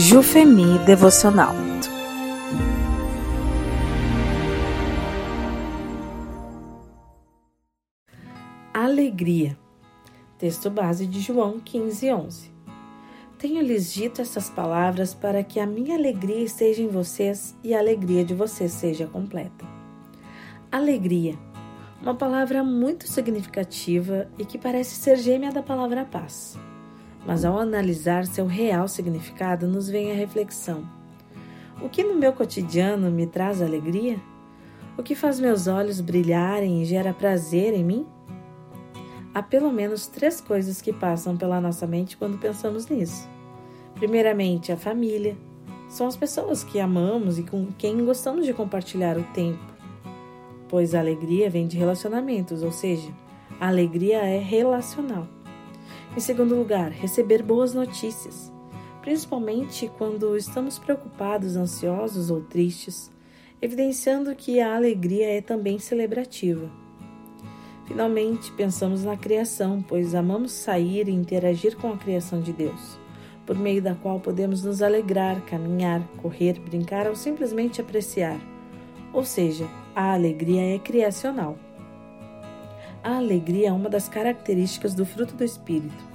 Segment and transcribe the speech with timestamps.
[0.00, 1.52] Jufemi Devocional.
[8.72, 9.58] Alegria.
[10.38, 12.50] Texto base de João 15, 11.
[13.38, 18.24] Tenho-lhes dito essas palavras para que a minha alegria esteja em vocês e a alegria
[18.24, 19.66] de vocês seja completa.
[20.70, 21.36] Alegria.
[22.00, 26.56] Uma palavra muito significativa e que parece ser gêmea da palavra paz
[27.28, 30.82] mas ao analisar seu real significado, nos vem a reflexão:
[31.82, 34.18] o que no meu cotidiano me traz alegria?
[34.96, 38.06] O que faz meus olhos brilharem e gera prazer em mim?
[39.34, 43.28] Há pelo menos três coisas que passam pela nossa mente quando pensamos nisso.
[43.94, 45.36] Primeiramente, a família.
[45.90, 49.64] São as pessoas que amamos e com quem gostamos de compartilhar o tempo.
[50.66, 53.10] Pois a alegria vem de relacionamentos, ou seja,
[53.60, 55.28] a alegria é relacional.
[56.18, 58.52] Em segundo lugar, receber boas notícias,
[59.02, 63.08] principalmente quando estamos preocupados, ansiosos ou tristes,
[63.62, 66.68] evidenciando que a alegria é também celebrativa.
[67.86, 72.98] Finalmente, pensamos na criação, pois amamos sair e interagir com a criação de Deus,
[73.46, 78.40] por meio da qual podemos nos alegrar, caminhar, correr, brincar ou simplesmente apreciar.
[79.12, 81.56] Ou seja, a alegria é criacional.
[83.04, 86.07] A alegria é uma das características do fruto do Espírito,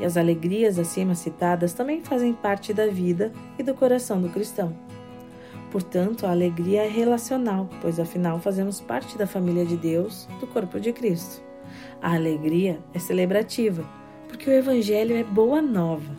[0.00, 4.74] e as alegrias acima citadas também fazem parte da vida e do coração do cristão.
[5.70, 10.80] Portanto, a alegria é relacional, pois afinal fazemos parte da família de Deus, do corpo
[10.80, 11.42] de Cristo.
[12.02, 13.84] A alegria é celebrativa,
[14.26, 16.18] porque o Evangelho é boa nova.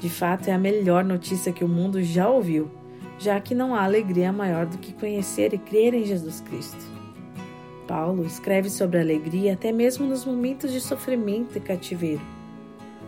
[0.00, 2.70] De fato, é a melhor notícia que o mundo já ouviu,
[3.18, 6.92] já que não há alegria maior do que conhecer e crer em Jesus Cristo.
[7.86, 12.22] Paulo escreve sobre a alegria até mesmo nos momentos de sofrimento e cativeiro,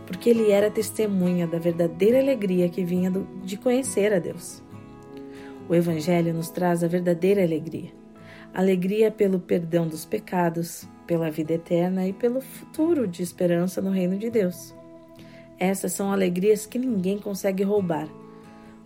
[0.07, 3.11] porque ele era testemunha da verdadeira alegria que vinha
[3.43, 4.63] de conhecer a Deus.
[5.69, 7.91] O Evangelho nos traz a verdadeira alegria.
[8.55, 14.17] Alegria pelo perdão dos pecados, pela vida eterna e pelo futuro de esperança no reino
[14.17, 14.75] de Deus.
[15.59, 18.09] Essas são alegrias que ninguém consegue roubar,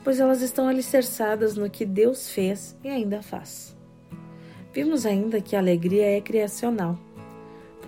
[0.03, 3.77] pois elas estão alicerçadas no que Deus fez e ainda faz.
[4.73, 6.99] Vimos ainda que a alegria é criacional,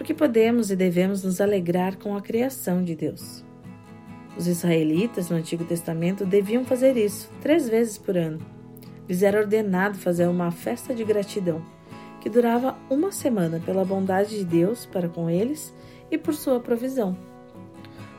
[0.02, 3.44] porque podemos e devemos nos alegrar com a criação de Deus.
[4.36, 8.40] Os israelitas no Antigo Testamento deviam fazer isso três vezes por ano.
[9.08, 11.64] Lhes era ordenado fazer uma festa de gratidão,
[12.20, 15.72] que durava uma semana pela bondade de Deus para com eles
[16.10, 17.16] e por sua provisão.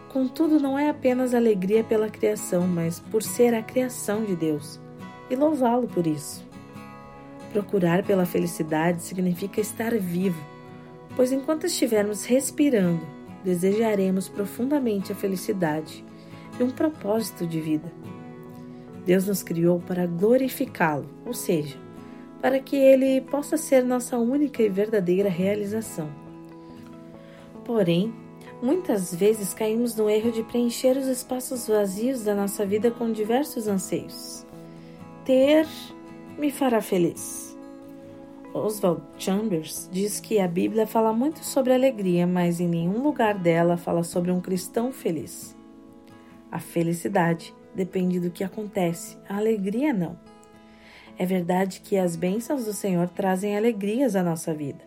[0.07, 4.79] Contudo, não é apenas alegria pela criação, mas por ser a criação de Deus
[5.29, 6.47] e louvá-lo por isso.
[7.51, 10.52] Procurar pela felicidade significa estar vivo,
[11.15, 13.05] pois enquanto estivermos respirando,
[13.43, 16.03] desejaremos profundamente a felicidade
[16.59, 17.91] e um propósito de vida.
[19.05, 21.77] Deus nos criou para glorificá-lo, ou seja,
[22.41, 26.09] para que ele possa ser nossa única e verdadeira realização.
[27.65, 28.13] Porém,
[28.61, 33.67] muitas vezes caímos no erro de preencher os espaços vazios da nossa vida com diversos
[33.67, 34.45] anseios.
[35.25, 35.67] Ter
[36.37, 37.52] me fará feliz.
[38.53, 43.77] Oswald Chambers diz que a Bíblia fala muito sobre alegria, mas em nenhum lugar dela
[43.77, 45.57] fala sobre um cristão feliz.
[46.51, 50.19] A felicidade depende do que acontece, a alegria não.
[51.17, 54.83] É verdade que as bênçãos do Senhor trazem alegrias à nossa vida,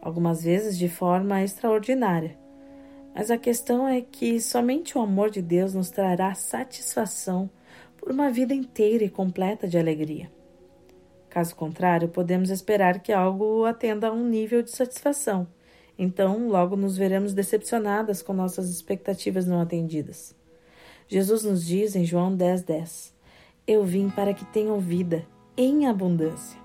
[0.00, 2.38] algumas vezes de forma extraordinária.
[3.12, 7.50] Mas a questão é que somente o amor de Deus nos trará satisfação
[7.96, 10.33] por uma vida inteira e completa de alegria.
[11.34, 15.48] Caso contrário, podemos esperar que algo atenda a um nível de satisfação.
[15.98, 20.32] Então, logo nos veremos decepcionadas com nossas expectativas não atendidas.
[21.08, 23.14] Jesus nos diz em João 10,10: 10,
[23.66, 26.56] Eu vim para que tenham vida em abundância.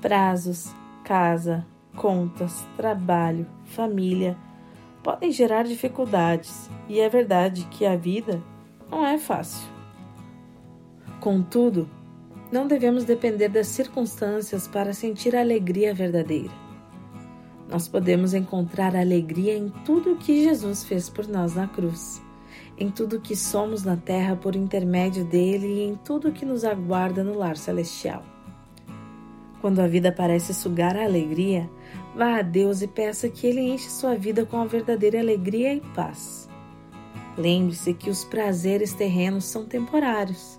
[0.00, 1.66] Prazos, casa,
[1.96, 4.36] contas, trabalho, família
[5.02, 8.40] podem gerar dificuldades, e é verdade que a vida
[8.88, 9.68] não é fácil.
[11.18, 11.97] Contudo,
[12.50, 16.52] não devemos depender das circunstâncias para sentir a alegria verdadeira.
[17.68, 22.22] Nós podemos encontrar alegria em tudo o que Jesus fez por nós na cruz,
[22.78, 26.46] em tudo o que somos na terra por intermédio dele e em tudo o que
[26.46, 28.24] nos aguarda no lar celestial.
[29.60, 31.68] Quando a vida parece sugar a alegria,
[32.16, 35.80] vá a Deus e peça que Ele enche sua vida com a verdadeira alegria e
[35.94, 36.48] paz.
[37.36, 40.58] Lembre-se que os prazeres terrenos são temporários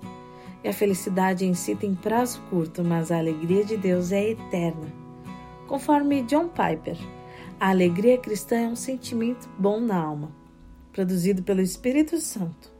[0.63, 4.87] e a felicidade em si tem prazo curto, mas a alegria de Deus é eterna.
[5.67, 6.97] Conforme John Piper,
[7.59, 10.31] a alegria cristã é um sentimento bom na alma,
[10.91, 12.71] produzido pelo Espírito Santo,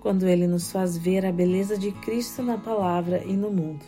[0.00, 3.84] quando ele nos faz ver a beleza de Cristo na palavra e no mundo.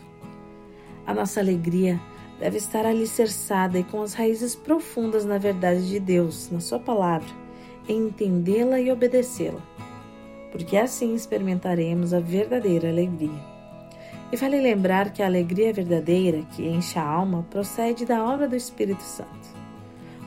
[1.06, 2.00] A nossa alegria
[2.38, 7.28] deve estar alicerçada e com as raízes profundas na verdade de Deus, na Sua palavra,
[7.88, 9.60] em entendê-la e obedecê-la,
[10.50, 13.58] porque assim experimentaremos a verdadeira alegria.
[14.30, 18.56] E vale lembrar que a alegria verdadeira que enche a alma procede da obra do
[18.56, 19.48] Espírito Santo,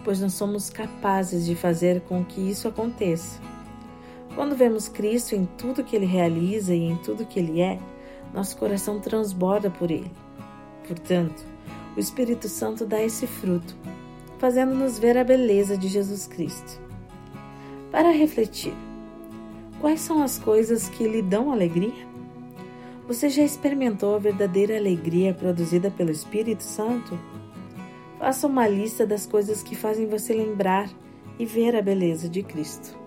[0.04, 3.40] pois nós somos capazes de fazer com que isso aconteça.
[4.34, 7.78] Quando vemos Cristo em tudo que ele realiza e em tudo que ele é,
[8.34, 10.12] nosso coração transborda por ele.
[10.88, 11.46] Portanto,
[11.96, 13.76] o Espírito Santo dá esse fruto,
[14.40, 16.80] fazendo-nos ver a beleza de Jesus Cristo.
[17.92, 18.74] Para refletir,
[19.82, 22.08] quais são as coisas que lhe dão alegria?
[23.08, 27.20] Você já experimentou a verdadeira alegria produzida pelo Espírito Santo?
[28.20, 30.88] Faça uma lista das coisas que fazem você lembrar
[31.40, 33.01] e ver a beleza de Cristo.